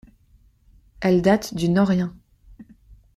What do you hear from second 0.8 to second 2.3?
Elle date du Norien.